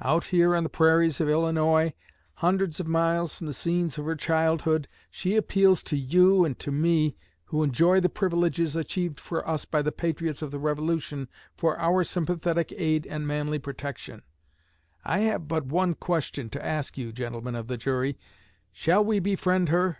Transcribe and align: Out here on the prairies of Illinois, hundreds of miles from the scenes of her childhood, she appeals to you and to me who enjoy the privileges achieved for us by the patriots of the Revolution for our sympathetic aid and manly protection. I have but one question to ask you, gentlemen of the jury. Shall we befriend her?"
Out 0.00 0.24
here 0.32 0.56
on 0.56 0.62
the 0.62 0.70
prairies 0.70 1.20
of 1.20 1.28
Illinois, 1.28 1.92
hundreds 2.36 2.80
of 2.80 2.86
miles 2.86 3.34
from 3.34 3.46
the 3.48 3.52
scenes 3.52 3.98
of 3.98 4.06
her 4.06 4.16
childhood, 4.16 4.88
she 5.10 5.36
appeals 5.36 5.82
to 5.82 5.96
you 5.98 6.42
and 6.42 6.58
to 6.58 6.72
me 6.72 7.16
who 7.48 7.62
enjoy 7.62 8.00
the 8.00 8.08
privileges 8.08 8.76
achieved 8.76 9.20
for 9.20 9.46
us 9.46 9.66
by 9.66 9.82
the 9.82 9.92
patriots 9.92 10.40
of 10.40 10.52
the 10.52 10.58
Revolution 10.58 11.28
for 11.54 11.78
our 11.78 12.02
sympathetic 12.02 12.72
aid 12.78 13.06
and 13.06 13.26
manly 13.28 13.58
protection. 13.58 14.22
I 15.04 15.18
have 15.18 15.48
but 15.48 15.66
one 15.66 15.96
question 15.96 16.48
to 16.48 16.64
ask 16.64 16.96
you, 16.96 17.12
gentlemen 17.12 17.54
of 17.54 17.66
the 17.66 17.76
jury. 17.76 18.16
Shall 18.72 19.04
we 19.04 19.18
befriend 19.18 19.68
her?" 19.68 19.98